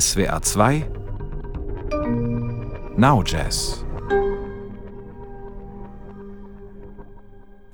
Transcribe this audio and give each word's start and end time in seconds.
SWR 0.00 0.42
2 0.42 0.86
Now 2.96 3.22
Jazz 3.24 3.84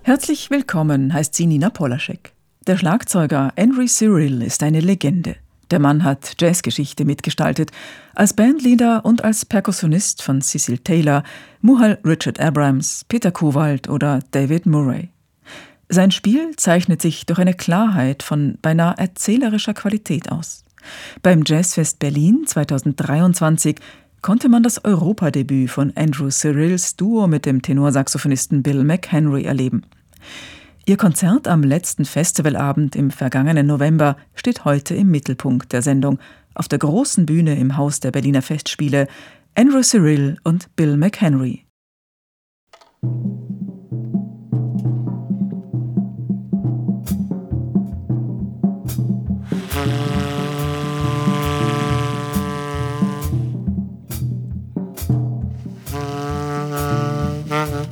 Herzlich 0.03 0.51
willkommen, 0.51 1.15
heißt 1.15 1.35
sie 1.35 1.47
Nina 1.47 1.71
Polaschek. 1.71 2.35
Der 2.67 2.77
Schlagzeuger 2.77 3.55
Henry 3.57 3.87
Cyril 3.87 4.43
ist 4.43 4.63
eine 4.63 4.81
Legende. 4.81 5.37
Der 5.71 5.79
Mann 5.79 6.05
hat 6.05 6.35
Jazzgeschichte 6.39 7.07
mitgestaltet, 7.07 7.71
als 8.15 8.35
Bandleader 8.35 9.07
und 9.07 9.25
als 9.25 9.47
Perkussionist 9.47 10.23
von 10.23 10.43
Cecil 10.43 10.77
Taylor, 10.77 11.23
Muhal 11.63 11.99
Richard 12.05 12.39
Abrams, 12.39 13.07
Peter 13.09 13.31
Kowald 13.31 13.89
oder 13.89 14.19
David 14.33 14.67
Murray. 14.67 15.09
Sein 15.89 16.11
Spiel 16.11 16.55
zeichnet 16.57 17.01
sich 17.01 17.25
durch 17.25 17.39
eine 17.39 17.55
Klarheit 17.55 18.23
von 18.23 18.59
beinahe 18.61 18.95
erzählerischer 18.99 19.73
Qualität 19.73 20.31
aus. 20.31 20.65
Beim 21.23 21.43
Jazzfest 21.47 21.99
Berlin 21.99 22.45
2023 22.47 23.77
konnte 24.23 24.49
man 24.49 24.63
das 24.63 24.85
Europadebüt 24.85 25.71
von 25.71 25.93
Andrew 25.97 26.29
Cyrils 26.31 26.97
Duo 26.97 27.27
mit 27.27 27.47
dem 27.47 27.63
Tenorsaxophonisten 27.63 28.63
Bill 28.63 28.85
McHenry 28.85 29.45
erleben. 29.45 29.83
Ihr 30.87 30.97
Konzert 30.97 31.47
am 31.47 31.63
letzten 31.63 32.05
Festivalabend 32.05 32.97
im 32.97 33.11
vergangenen 33.11 33.67
November 33.67 34.17
steht 34.35 34.65
heute 34.65 34.95
im 34.95 35.11
Mittelpunkt 35.11 35.73
der 35.73 35.83
Sendung. 35.83 36.19
Auf 36.55 36.69
der 36.69 36.79
großen 36.79 37.27
Bühne 37.27 37.57
im 37.57 37.77
Haus 37.77 38.01
der 38.01 38.11
Berliner 38.11 38.43
Festspiele 38.43 39.07
Andrew 39.55 39.83
Cyril 39.83 40.37
und 40.43 40.75
Bill 40.77 40.97
McHenry. 40.97 41.67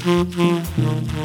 Música 0.08 1.17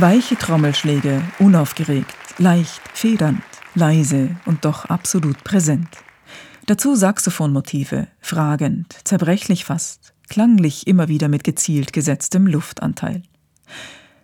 Weiche 0.00 0.34
Trommelschläge, 0.34 1.20
unaufgeregt, 1.40 2.14
leicht, 2.38 2.80
federnd, 2.94 3.42
leise 3.74 4.34
und 4.46 4.64
doch 4.64 4.86
absolut 4.86 5.44
präsent. 5.44 5.88
Dazu 6.64 6.94
Saxophonmotive, 6.94 8.08
fragend, 8.18 8.96
zerbrechlich 9.04 9.66
fast, 9.66 10.14
klanglich 10.30 10.86
immer 10.86 11.08
wieder 11.08 11.28
mit 11.28 11.44
gezielt 11.44 11.92
gesetztem 11.92 12.46
Luftanteil. 12.46 13.24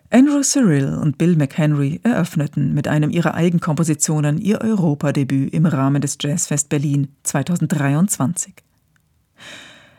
Andrew 0.09 0.41
Cyril 0.41 0.95
und 0.95 1.19
Bill 1.19 1.35
McHenry 1.35 1.99
eröffneten 2.01 2.73
mit 2.73 2.87
einem 2.87 3.11
ihrer 3.11 3.35
Eigenkompositionen 3.35 4.39
ihr 4.39 4.61
Europadebüt 4.61 5.53
im 5.53 5.67
Rahmen 5.67 6.01
des 6.01 6.17
Jazzfest 6.19 6.69
Berlin 6.69 7.09
2023. 7.21 8.55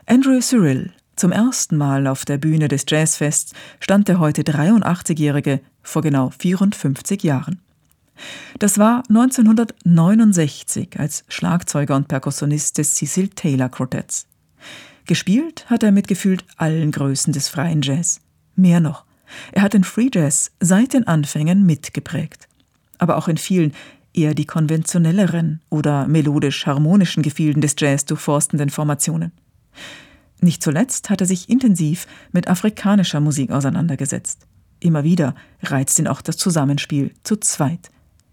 Andrew 0.06 0.40
Cyril, 0.40 0.92
zum 1.18 1.32
ersten 1.32 1.76
Mal 1.76 2.06
auf 2.06 2.24
der 2.24 2.38
Bühne 2.38 2.68
des 2.68 2.84
Jazzfests, 2.88 3.52
stand 3.80 4.08
der 4.08 4.20
heute 4.20 4.42
83-Jährige 4.42 5.60
vor 5.82 6.02
genau 6.02 6.30
54 6.30 7.22
Jahren. 7.22 7.60
Das 8.58 8.78
war 8.78 9.02
1969 9.08 10.98
als 10.98 11.24
Schlagzeuger 11.28 11.96
und 11.96 12.08
Perkussionist 12.08 12.78
des 12.78 12.94
Cecil 12.94 13.28
Taylor 13.28 13.68
Quartetts. 13.68 14.26
Gespielt 15.06 15.66
hat 15.70 15.82
er 15.82 15.92
mit 15.92 16.08
gefühlt 16.08 16.44
allen 16.56 16.90
Größen 16.90 17.32
des 17.32 17.48
freien 17.48 17.82
Jazz. 17.82 18.20
Mehr 18.56 18.80
noch, 18.80 19.04
er 19.52 19.62
hat 19.62 19.74
den 19.74 19.84
Free 19.84 20.10
Jazz 20.12 20.52
seit 20.60 20.94
den 20.94 21.06
Anfängen 21.06 21.64
mitgeprägt. 21.64 22.48
Aber 22.98 23.16
auch 23.16 23.28
in 23.28 23.36
vielen 23.36 23.72
eher 24.12 24.34
die 24.34 24.46
konventionelleren 24.46 25.60
oder 25.70 26.08
melodisch-harmonischen 26.08 27.22
Gefilden 27.22 27.62
des 27.62 27.76
Jazz 27.78 28.04
durchforstenden 28.04 28.70
Formationen. 28.70 29.32
Nicht 30.40 30.62
zuletzt 30.62 31.10
hat 31.10 31.20
er 31.20 31.26
sich 31.26 31.48
intensiv 31.48 32.06
mit 32.32 32.48
afrikanischer 32.48 33.20
Musik 33.20 33.50
auseinandergesetzt. 33.50 34.46
Immer 34.80 35.02
wieder 35.02 35.34
reizt 35.62 35.98
ihn 35.98 36.06
auch 36.06 36.20
das 36.20 36.36
Zusammenspiel 36.36 37.12
zu 37.24 37.36
zweit. 37.36 37.90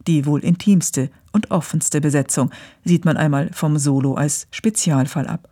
Die 0.08 0.26
wohl 0.26 0.44
intimste 0.44 1.10
und 1.32 1.50
offenste 1.50 2.02
Besetzung 2.02 2.52
sieht 2.84 3.06
man 3.06 3.18
einmal 3.18 3.50
vom 3.54 3.80
Solo 3.80 4.14
als 4.14 4.48
Spezialfall 4.52 5.28
ab. 5.28 5.50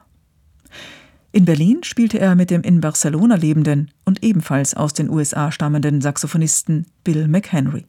In 1.31 1.45
Berlin 1.45 1.83
spielte 1.83 2.19
er 2.19 2.35
mit 2.35 2.51
dem 2.51 2.61
in 2.61 2.79
Barcelona 2.79 3.35
lebenden 3.35 3.89
und 4.05 4.23
ebenfalls 4.23 4.75
aus 4.75 4.93
den 4.93 5.09
USA 5.09 5.51
stammenden 5.51 5.99
Saxophonisten 5.99 6.85
Bill 7.03 7.27
McHenry. 7.27 7.87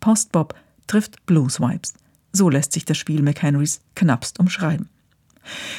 Postbop 0.00 0.54
trifft 0.86 1.24
Blues 1.24 1.60
Vibes. 1.60 1.94
So 2.32 2.50
lässt 2.50 2.72
sich 2.72 2.84
das 2.84 2.98
Spiel 2.98 3.22
McHenrys 3.22 3.80
knappst 3.94 4.38
umschreiben. 4.38 4.90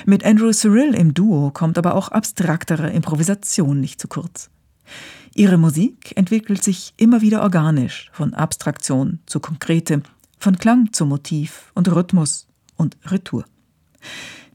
Mit 0.05 0.25
Andrew 0.25 0.51
Cyril 0.51 0.93
im 0.93 1.13
Duo 1.13 1.51
kommt 1.51 1.77
aber 1.77 1.95
auch 1.95 2.09
abstraktere 2.09 2.89
Improvisation 2.91 3.79
nicht 3.79 3.99
zu 3.99 4.07
kurz. 4.07 4.49
Ihre 5.33 5.57
Musik 5.57 6.13
entwickelt 6.15 6.63
sich 6.63 6.93
immer 6.97 7.21
wieder 7.21 7.41
organisch, 7.41 8.09
von 8.13 8.33
Abstraktion 8.33 9.19
zu 9.25 9.39
Konkretem, 9.39 10.03
von 10.39 10.57
Klang 10.57 10.93
zu 10.93 11.05
Motiv 11.05 11.71
und 11.73 11.93
Rhythmus 11.93 12.47
und 12.77 12.97
Retour. 13.05 13.45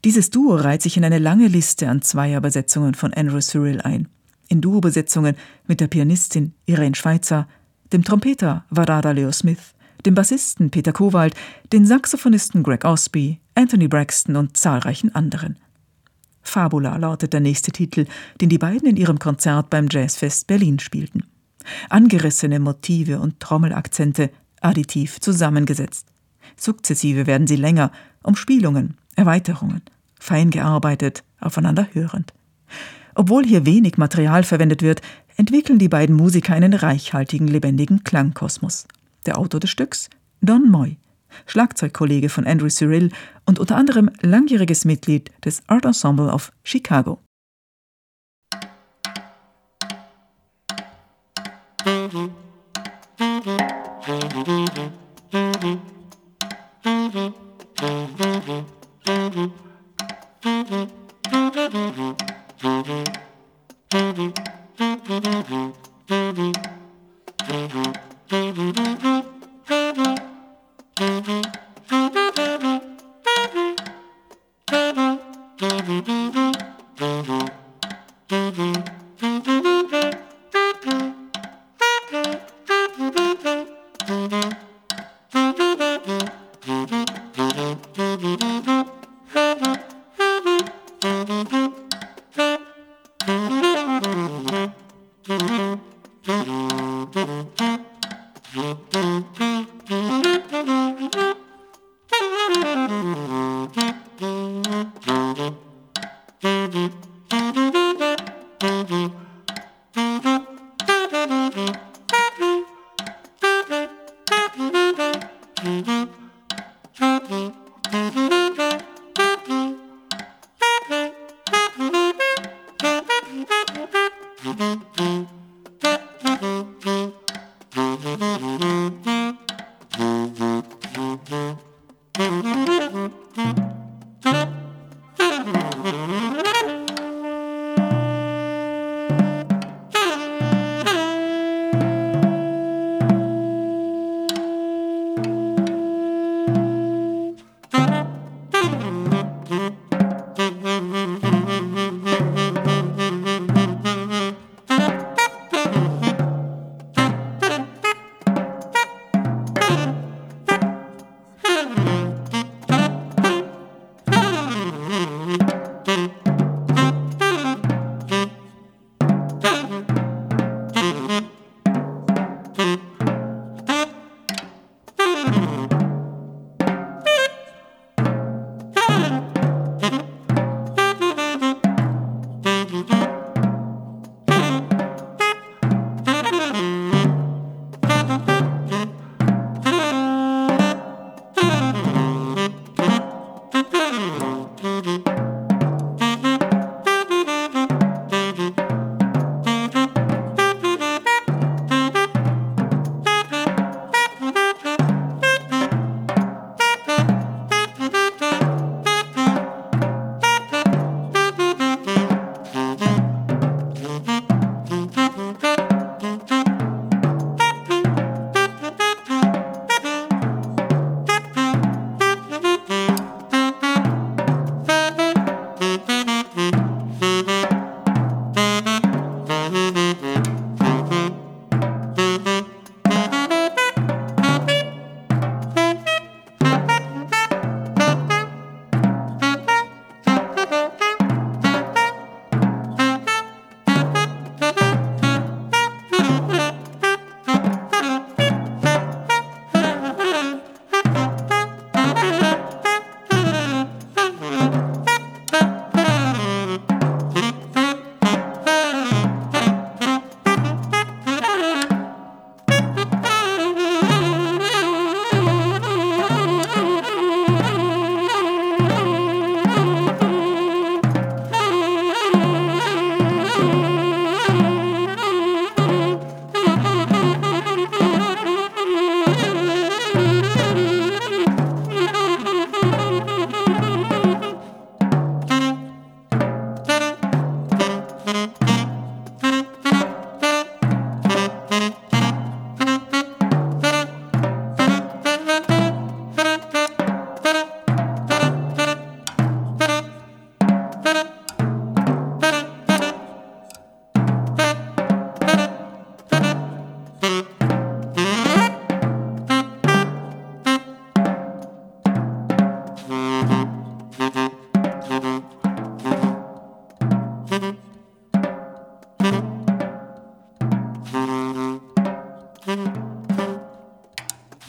Dieses 0.03 0.31
Duo 0.31 0.55
reiht 0.55 0.81
sich 0.81 0.97
in 0.97 1.05
eine 1.05 1.19
lange 1.19 1.47
Liste 1.47 1.87
an 1.87 2.01
Zweierbesetzungen 2.01 2.95
von 2.95 3.13
Andrew 3.13 3.39
Cyril 3.39 3.81
ein. 3.81 4.07
In 4.47 4.61
Duobesetzungen 4.61 5.35
mit 5.67 5.79
der 5.79 5.87
Pianistin 5.87 6.53
Irene 6.65 6.95
Schweitzer, 6.95 7.47
dem 7.93 8.03
Trompeter 8.03 8.65
Varada 8.71 9.11
Leo 9.11 9.31
Smith, 9.31 9.75
dem 10.05 10.15
Bassisten 10.15 10.71
Peter 10.71 10.93
Kowald, 10.93 11.35
den 11.71 11.85
Saxophonisten 11.85 12.63
Greg 12.63 12.85
Osby, 12.85 13.39
Anthony 13.55 13.87
Braxton 13.87 14.35
und 14.35 14.57
zahlreichen 14.57 15.13
anderen. 15.13 15.57
Fabula 16.41 16.97
lautet 16.97 17.33
der 17.33 17.39
nächste 17.39 17.71
Titel, 17.71 18.05
den 18.39 18.49
die 18.49 18.57
beiden 18.57 18.87
in 18.87 18.97
ihrem 18.97 19.19
Konzert 19.19 19.69
beim 19.69 19.87
Jazzfest 19.89 20.47
Berlin 20.47 20.79
spielten. 20.79 21.23
Angerissene 21.89 22.59
Motive 22.59 23.19
und 23.19 23.39
Trommelakzente 23.39 24.31
additiv 24.61 25.19
zusammengesetzt. 25.19 26.07
Sukzessive 26.57 27.27
werden 27.27 27.47
sie 27.47 27.55
länger, 27.55 27.91
Umspielungen, 28.23 28.97
Erweiterungen, 29.15 29.81
fein 30.19 30.49
gearbeitet, 30.49 31.23
aufeinander 31.39 31.87
hörend. 31.93 32.33
Obwohl 33.15 33.45
hier 33.45 33.65
wenig 33.65 33.97
Material 33.97 34.43
verwendet 34.43 34.81
wird, 34.81 35.01
entwickeln 35.35 35.79
die 35.79 35.89
beiden 35.89 36.15
Musiker 36.15 36.53
einen 36.53 36.73
reichhaltigen, 36.73 37.47
lebendigen 37.47 38.03
Klangkosmos. 38.03 38.87
Der 39.25 39.37
Autor 39.37 39.59
des 39.59 39.69
Stücks, 39.69 40.09
Don 40.41 40.69
Moy, 40.69 40.97
Schlagzeugkollege 41.45 42.29
von 42.29 42.45
Andrew 42.45 42.69
Cyril 42.69 43.11
und 43.45 43.59
unter 43.59 43.75
anderem 43.75 44.09
langjähriges 44.21 44.85
Mitglied 44.85 45.31
des 45.45 45.61
Art 45.67 45.85
Ensemble 45.85 46.31
of 46.31 46.51
Chicago. 46.63 47.19
Mhm. 51.85 52.40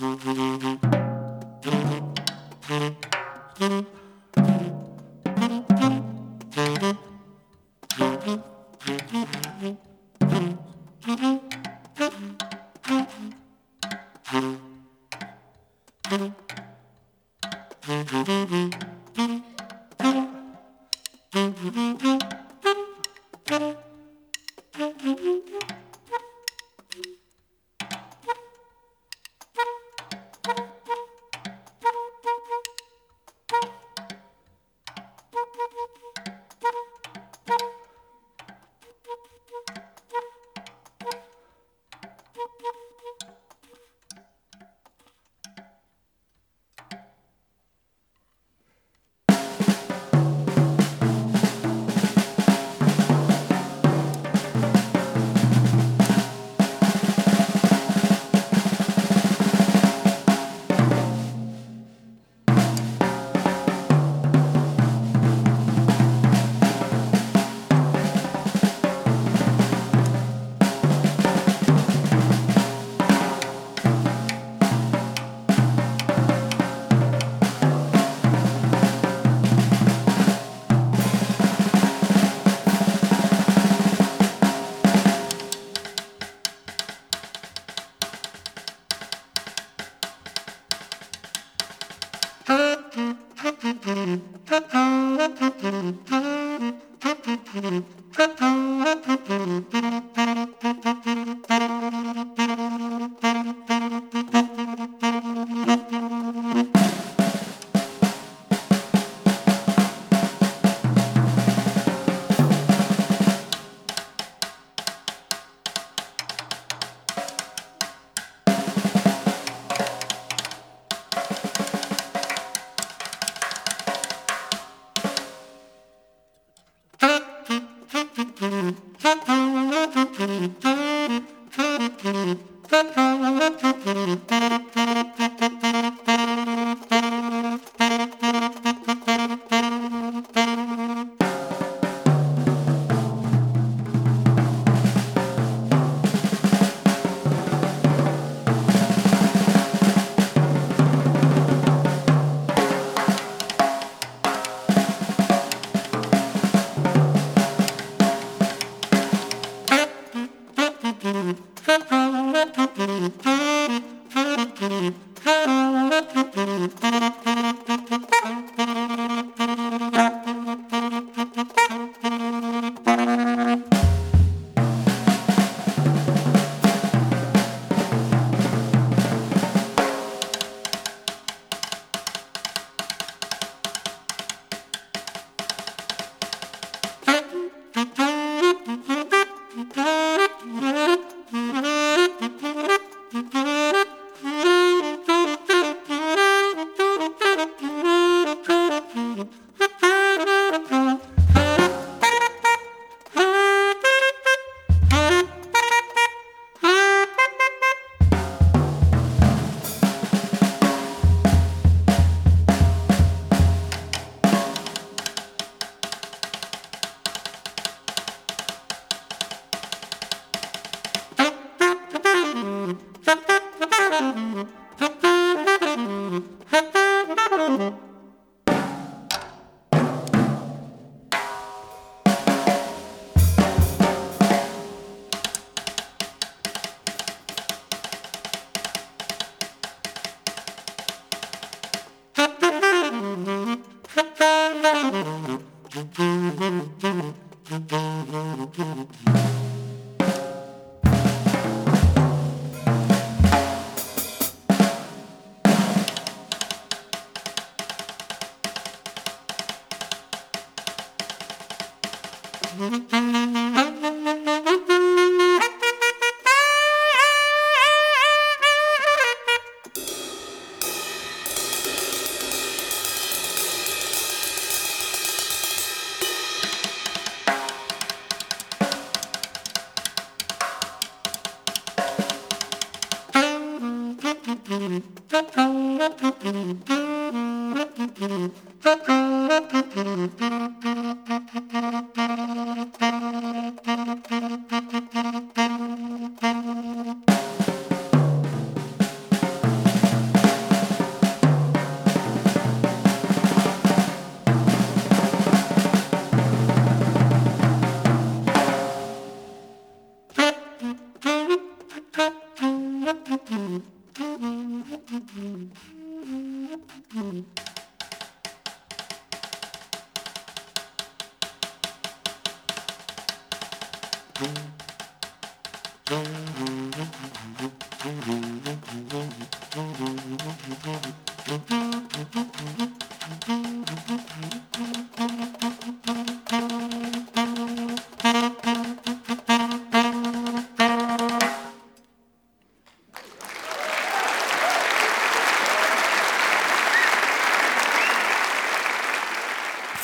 thank 0.03 1.02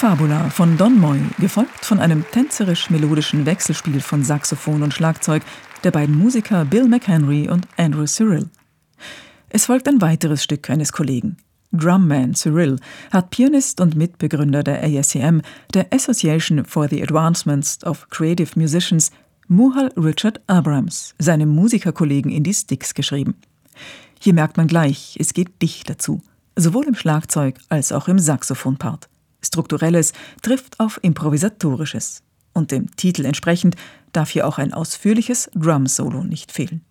Fabula 0.09 0.49
von 0.49 0.79
Don 0.79 0.99
Moy, 0.99 1.21
gefolgt 1.38 1.85
von 1.85 2.01
einem 2.01 2.25
tänzerisch-melodischen 2.31 3.44
Wechselspiel 3.44 4.01
von 4.01 4.25
Saxophon 4.25 4.83
und 4.83 4.94
Schlagzeug 4.94 5.42
der 5.85 5.90
beiden 5.90 6.16
Musiker 6.16 6.64
Bill 6.64 6.88
McHenry 6.88 7.51
und 7.51 7.68
Andrew 7.77 8.07
Cyril. 8.07 8.49
Es 9.51 9.66
folgt 9.66 9.87
ein 9.87 10.01
weiteres 10.01 10.42
Stück 10.42 10.71
eines 10.71 10.92
Kollegen. 10.92 11.37
Drumman 11.73 12.35
Cyril 12.35 12.77
hat 13.11 13.29
Pianist 13.29 13.83
und 13.83 13.97
Mitbegründer 13.97 14.62
der 14.62 14.83
ASCM, 14.83 15.40
der 15.75 15.92
Association 15.92 16.64
for 16.64 16.88
the 16.88 17.03
Advancement 17.03 17.81
of 17.85 18.09
Creative 18.09 18.59
Musicians, 18.59 19.11
Muhal 19.47 19.92
Richard 19.94 20.40
Abrams, 20.47 21.14
seinem 21.18 21.51
Musikerkollegen 21.51 22.33
in 22.33 22.44
die 22.44 22.55
Sticks 22.55 22.94
geschrieben. 22.94 23.35
Hier 24.18 24.33
merkt 24.33 24.57
man 24.57 24.68
gleich, 24.68 25.18
es 25.21 25.35
geht 25.35 25.61
dicht 25.61 25.90
dazu, 25.90 26.23
sowohl 26.57 26.87
im 26.87 26.94
Schlagzeug 26.94 27.59
als 27.68 27.92
auch 27.92 28.09
im 28.09 28.18
Saxophonpart. 28.18 29.11
Strukturelles 29.42 30.12
trifft 30.42 30.81
auf 30.81 30.98
Improvisatorisches. 31.03 32.22
Und 32.53 32.70
dem 32.72 32.94
Titel 32.96 33.24
entsprechend 33.24 33.77
darf 34.12 34.31
hier 34.31 34.46
auch 34.46 34.59
ein 34.59 34.72
ausführliches 34.72 35.51
Drum-Solo 35.55 36.24
nicht 36.24 36.51
fehlen. 36.51 36.85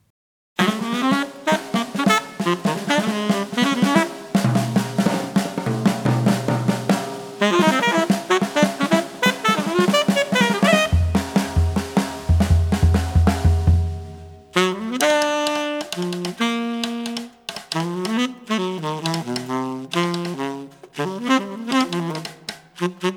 Mm-hmm. 22.87 23.16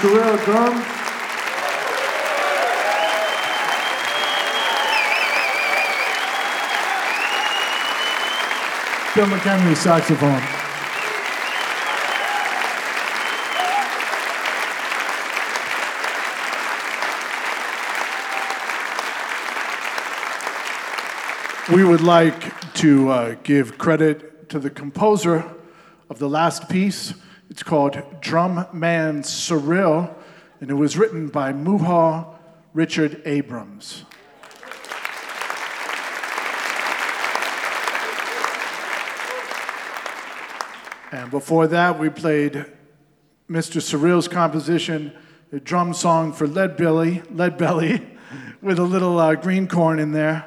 Sorrell, 0.00 0.42
drums. 0.46 0.86
Bill 9.14 9.26
McHenry, 9.26 9.76
saxophone. 9.76 10.40
We 21.76 21.84
would 21.84 22.00
like 22.00 22.72
to 22.76 23.10
uh, 23.10 23.34
give 23.42 23.76
credit 23.76 24.48
to 24.48 24.58
the 24.58 24.70
composer 24.70 25.44
of 26.08 26.18
the 26.18 26.28
last 26.28 26.70
piece. 26.70 27.12
It's 27.50 27.64
called 27.64 28.00
Drum 28.20 28.66
Man 28.72 29.24
Cyril, 29.24 30.16
and 30.60 30.70
it 30.70 30.74
was 30.74 30.96
written 30.96 31.26
by 31.26 31.52
Muha 31.52 32.38
Richard 32.72 33.20
Abrams. 33.26 34.04
And 41.12 41.28
before 41.32 41.66
that, 41.66 41.98
we 41.98 42.08
played 42.08 42.66
Mr. 43.50 43.80
Surreal's 43.80 44.28
composition, 44.28 45.12
a 45.50 45.58
drum 45.58 45.92
song 45.92 46.32
for 46.32 46.46
Lead 46.46 46.76
Belly, 46.76 47.20
Lead 47.30 47.58
Belly, 47.58 48.06
with 48.62 48.78
a 48.78 48.84
little 48.84 49.18
uh, 49.18 49.34
green 49.34 49.66
corn 49.66 49.98
in 49.98 50.12
there. 50.12 50.44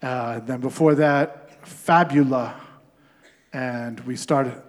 Uh, 0.00 0.38
then 0.38 0.60
before 0.60 0.94
that, 0.94 1.66
Fabula. 1.66 2.60
And 3.52 3.98
we 4.00 4.14
started, 4.14 4.62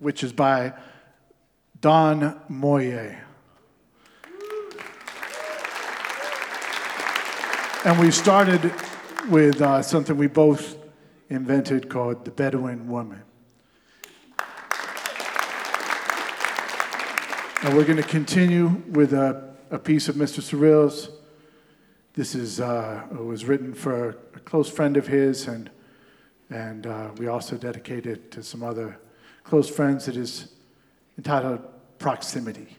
which 0.00 0.24
is 0.24 0.32
by 0.32 0.72
Don 1.80 2.40
Moye. 2.48 3.16
And 7.84 7.98
we 7.98 8.10
started 8.10 8.72
with 9.30 9.62
uh, 9.62 9.80
something 9.82 10.16
we 10.16 10.26
both 10.26 10.76
invented 11.28 11.88
called 11.88 12.24
the 12.24 12.30
Bedouin 12.30 12.88
Woman. 12.88 13.22
And 17.62 17.76
we're 17.76 17.84
going 17.84 17.98
to 17.98 18.02
continue 18.02 18.82
with 18.88 19.12
a, 19.12 19.54
a 19.70 19.78
piece 19.78 20.08
of 20.08 20.16
Mr. 20.16 20.42
Cyril's. 20.42 21.10
This 22.14 22.34
is, 22.34 22.58
uh, 22.58 23.06
was 23.12 23.44
written 23.44 23.74
for 23.74 24.10
a 24.34 24.40
close 24.40 24.68
friend 24.68 24.96
of 24.96 25.06
his, 25.06 25.46
and, 25.46 25.70
and 26.48 26.86
uh, 26.86 27.10
we 27.18 27.28
also 27.28 27.56
dedicated 27.56 28.06
it 28.06 28.30
to 28.32 28.42
some 28.42 28.62
other 28.62 28.98
close 29.50 29.68
friends. 29.68 30.06
It 30.06 30.16
is 30.16 30.46
entitled 31.18 31.60
Proximity. 31.98 32.76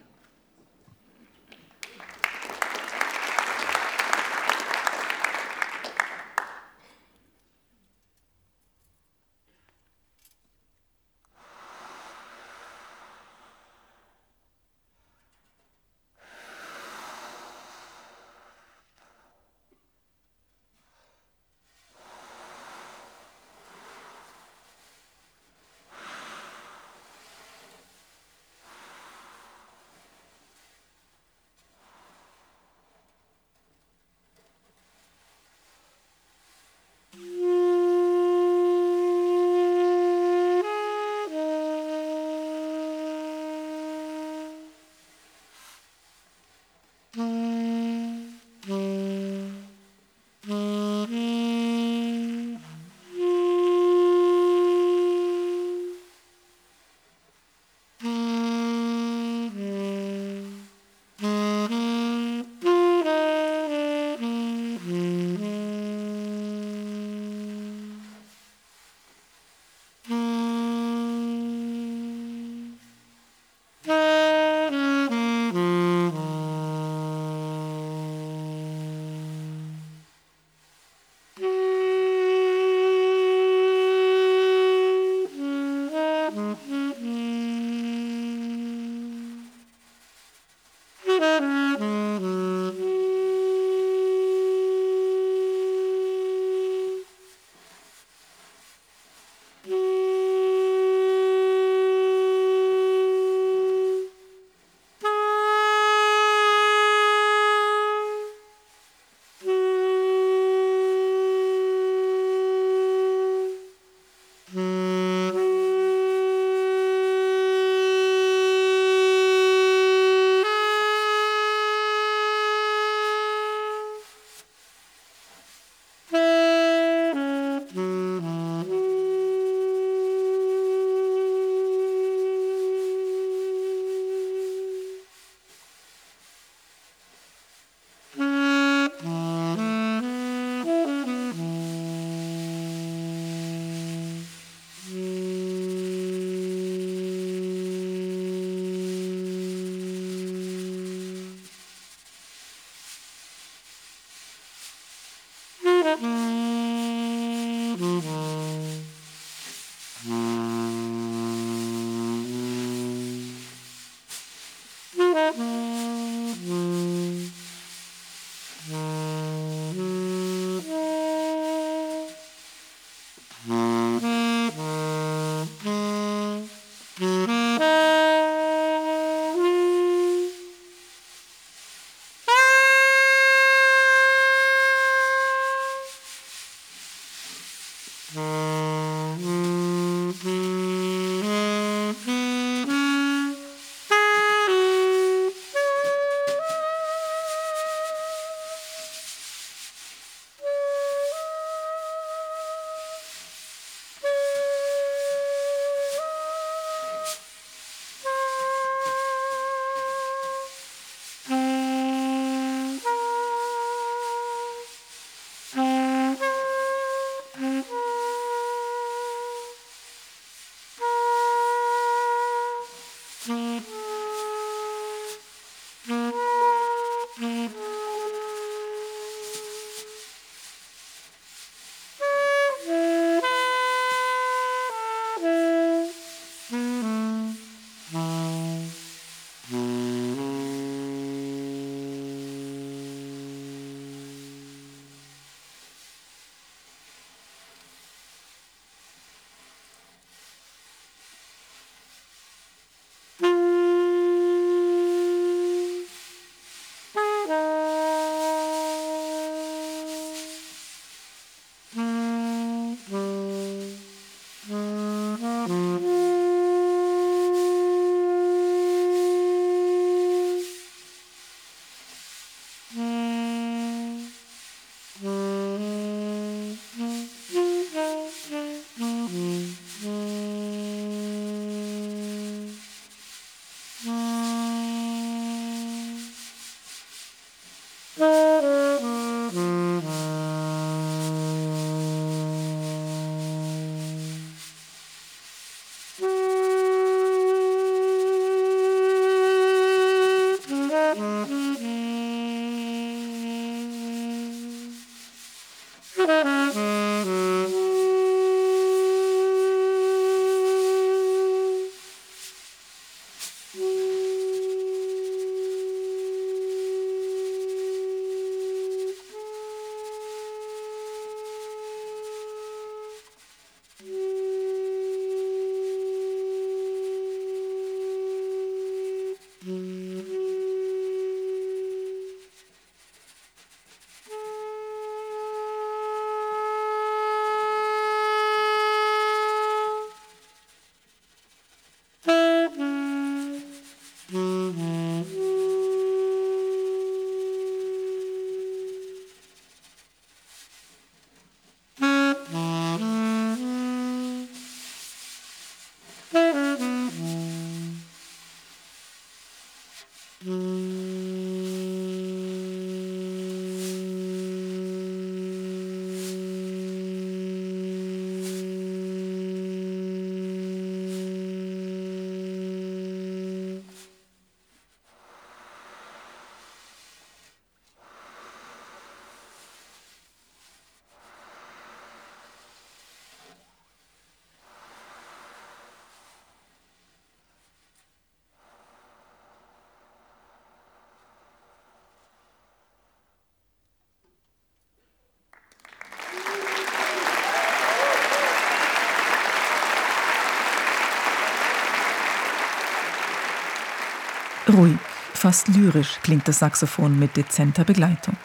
Ruhig, 404.52 404.76
fast 405.14 405.48
lyrisch 405.48 405.98
klingt 406.02 406.28
das 406.28 406.40
Saxophon 406.40 406.98
mit 406.98 407.16
dezenter 407.16 407.64
Begleitung. 407.64 408.16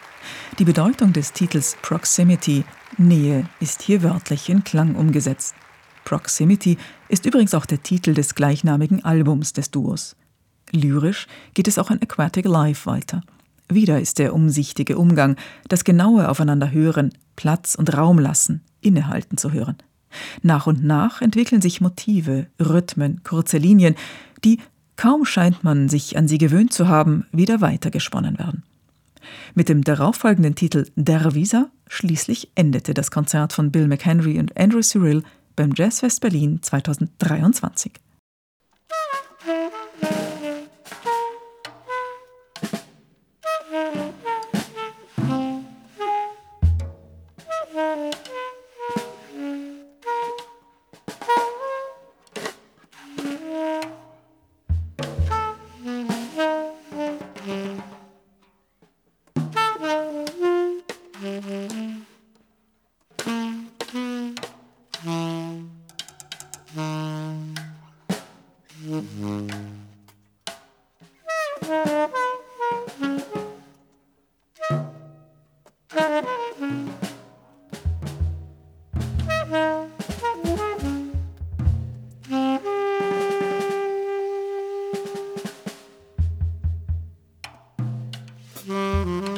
Die 0.59 0.65
Bedeutung 0.65 1.13
des 1.13 1.31
Titels 1.31 1.77
Proximity, 1.81 2.65
Nähe, 2.97 3.47
ist 3.61 3.81
hier 3.81 4.03
wörtlich 4.03 4.49
in 4.49 4.63
Klang 4.65 4.95
umgesetzt. 4.95 5.55
Proximity 6.03 6.77
ist 7.07 7.25
übrigens 7.25 7.53
auch 7.53 7.65
der 7.65 7.81
Titel 7.81 8.13
des 8.13 8.35
gleichnamigen 8.35 9.05
Albums 9.05 9.53
des 9.53 9.71
Duos. 9.71 10.17
Lyrisch 10.71 11.27
geht 11.53 11.69
es 11.69 11.77
auch 11.77 11.91
in 11.91 12.01
Aquatic 12.01 12.45
Life 12.45 12.89
weiter. 12.89 13.21
Wieder 13.69 14.01
ist 14.01 14.19
der 14.19 14.33
umsichtige 14.33 14.97
Umgang, 14.97 15.37
das 15.69 15.85
genaue 15.85 16.27
Aufeinanderhören, 16.27 17.13
Platz 17.37 17.75
und 17.75 17.95
Raum 17.95 18.19
lassen, 18.19 18.63
innehalten 18.81 19.37
zu 19.37 19.53
hören. 19.53 19.77
Nach 20.41 20.67
und 20.67 20.83
nach 20.83 21.21
entwickeln 21.21 21.61
sich 21.61 21.79
Motive, 21.79 22.47
Rhythmen, 22.59 23.21
kurze 23.23 23.57
Linien, 23.57 23.95
die 24.43 24.59
Kaum 24.97 25.25
scheint 25.25 25.63
man 25.63 25.89
sich 25.89 26.17
an 26.17 26.27
sie 26.27 26.39
gewöhnt 26.39 26.73
zu 26.73 26.87
haben, 26.87 27.25
wieder 27.31 27.61
weitergesponnen 27.61 28.37
werden. 28.37 28.63
Mit 29.53 29.69
dem 29.69 29.83
darauffolgenden 29.83 30.55
Titel 30.55 30.87
Der 30.95 31.33
Visa 31.33 31.69
schließlich 31.87 32.49
endete 32.55 32.93
das 32.93 33.11
Konzert 33.11 33.53
von 33.53 33.71
Bill 33.71 33.87
McHenry 33.87 34.39
und 34.39 34.57
Andrew 34.57 34.81
Cyril 34.81 35.23
beim 35.55 35.71
Jazzfest 35.75 36.21
Berlin 36.21 36.59
2023. 36.61 37.93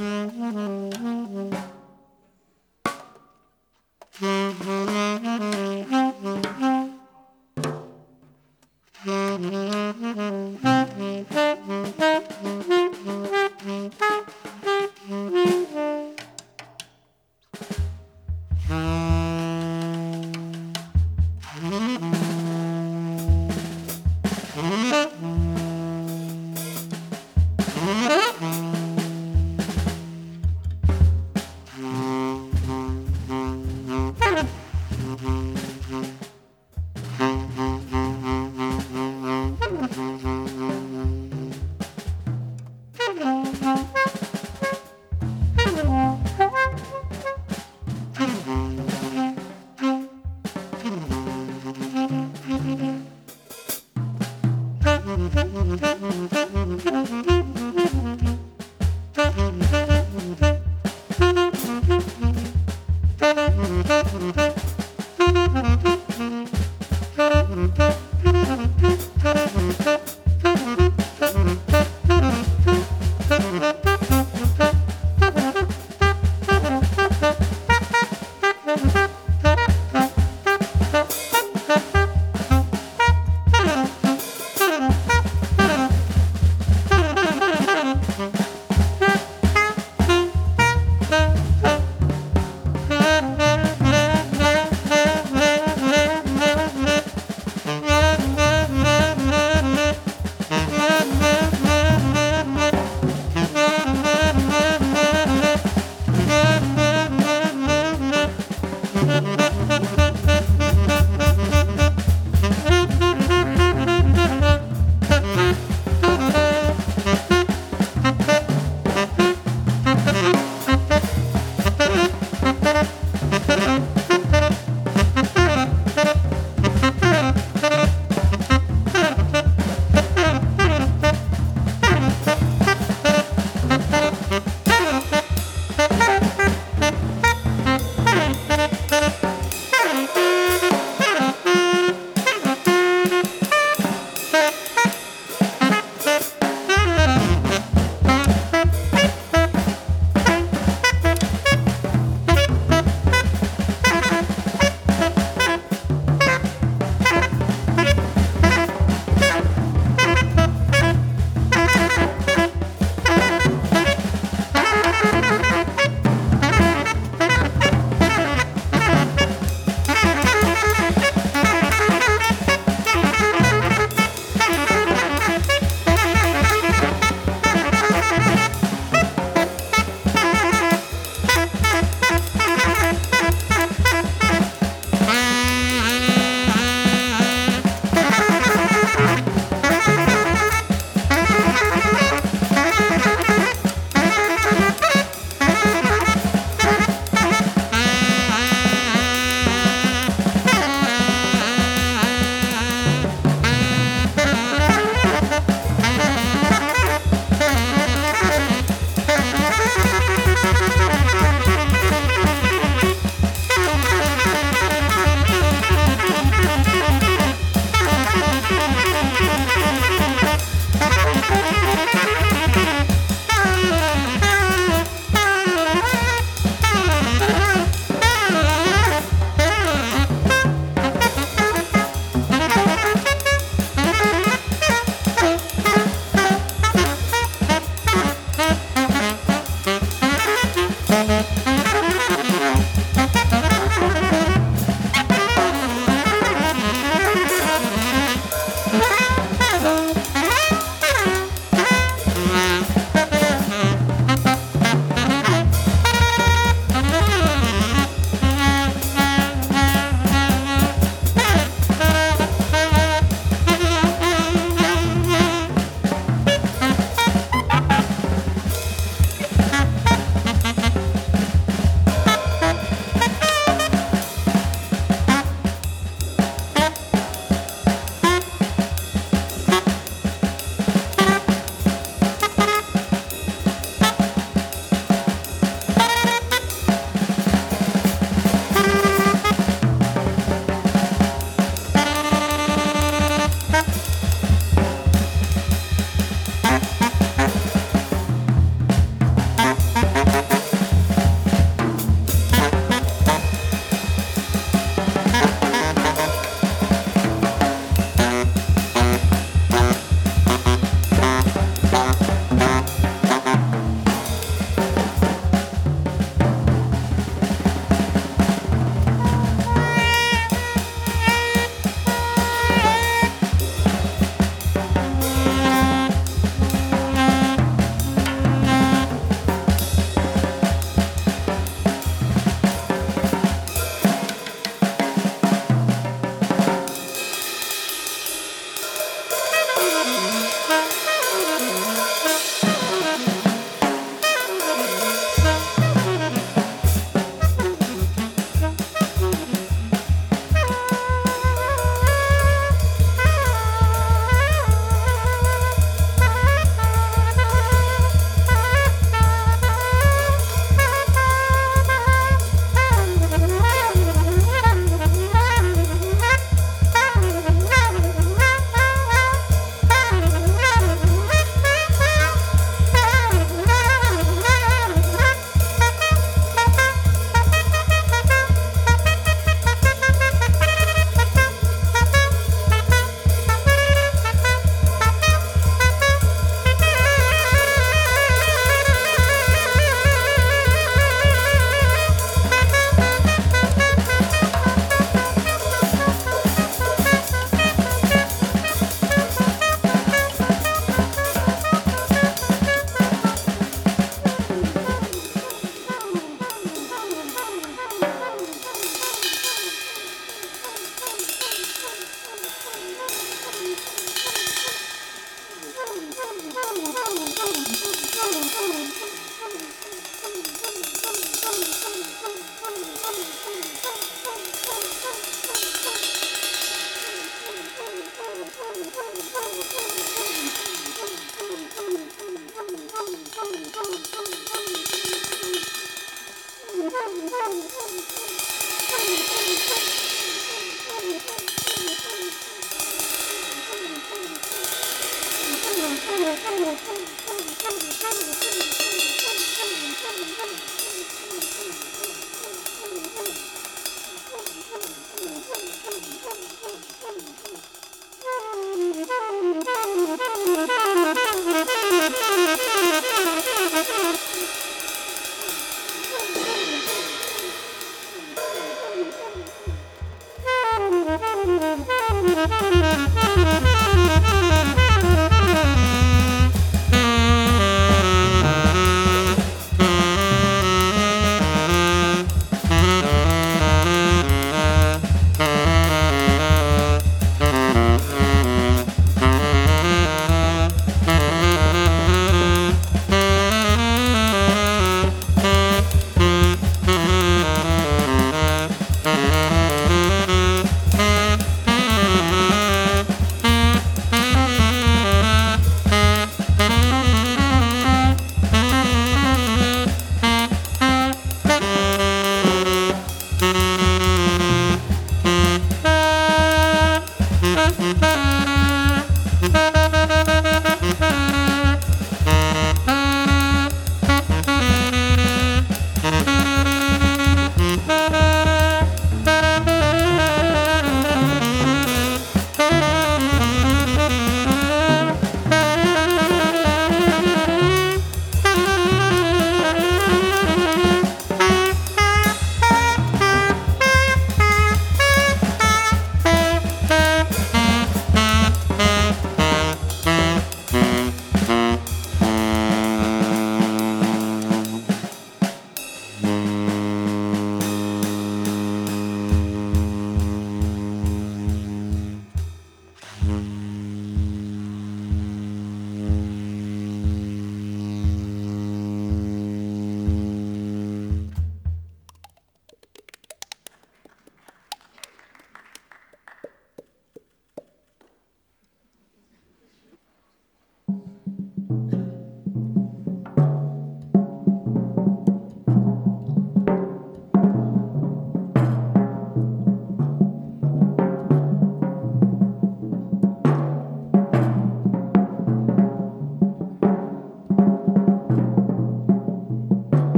Mm-hmm. 0.00 0.42
mm-hmm. 0.42 0.69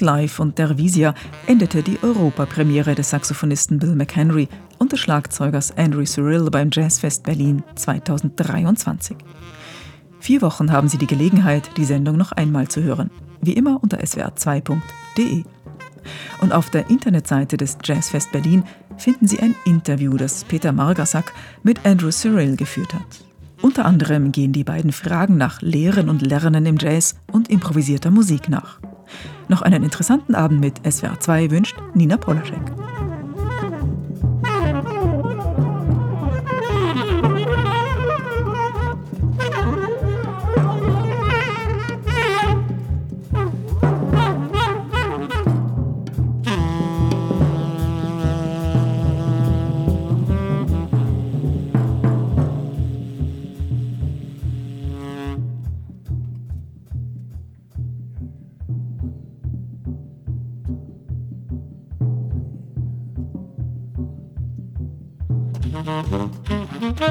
Life 0.00 0.40
und 0.40 0.58
der 0.58 0.78
Visia 0.78 1.14
endete 1.46 1.82
die 1.82 1.98
Europapremiere 2.02 2.94
des 2.94 3.10
Saxophonisten 3.10 3.78
Bill 3.78 3.94
McHenry 3.94 4.48
und 4.78 4.92
des 4.92 5.00
Schlagzeugers 5.00 5.76
Andrew 5.76 6.04
Cyril 6.04 6.50
beim 6.50 6.70
Jazzfest 6.72 7.22
Berlin 7.24 7.62
2023. 7.74 9.16
Vier 10.18 10.42
Wochen 10.42 10.70
haben 10.70 10.88
Sie 10.88 10.98
die 10.98 11.06
Gelegenheit, 11.06 11.70
die 11.76 11.84
Sendung 11.84 12.16
noch 12.16 12.32
einmal 12.32 12.68
zu 12.68 12.82
hören. 12.82 13.10
Wie 13.40 13.54
immer 13.54 13.82
unter 13.82 13.98
swr2.de. 13.98 15.44
Und 16.40 16.52
auf 16.52 16.70
der 16.70 16.90
Internetseite 16.90 17.56
des 17.56 17.78
Jazzfest 17.82 18.32
Berlin 18.32 18.64
finden 18.96 19.26
Sie 19.26 19.40
ein 19.40 19.54
Interview, 19.64 20.16
das 20.16 20.44
Peter 20.44 20.72
Margasak 20.72 21.32
mit 21.62 21.84
Andrew 21.86 22.10
Cyril 22.10 22.56
geführt 22.56 22.94
hat. 22.94 23.24
Unter 23.62 23.84
anderem 23.84 24.32
gehen 24.32 24.52
die 24.52 24.64
beiden 24.64 24.92
Fragen 24.92 25.36
nach 25.36 25.60
Lehren 25.60 26.08
und 26.08 26.22
Lernen 26.22 26.64
im 26.64 26.78
Jazz 26.78 27.16
und 27.30 27.50
improvisierter 27.50 28.10
Musik 28.10 28.48
nach. 28.48 28.80
Noch 29.48 29.62
einen 29.62 29.82
interessanten 29.82 30.34
Abend 30.34 30.60
mit 30.60 30.80
SWR 30.88 31.18
2 31.18 31.50
wünscht 31.50 31.76
Nina 31.94 32.16
Polaschek. 32.16 32.60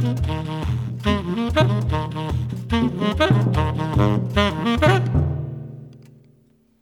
Mm-hmm. 0.02 0.49